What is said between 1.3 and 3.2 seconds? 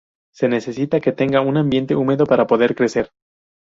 un ambiente húmedo para poder crecer.